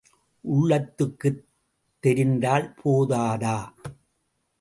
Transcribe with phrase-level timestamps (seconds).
[0.45, 1.43] உள்ளத்துக்குத்
[2.03, 3.55] தெரிந்தால் போதாதா?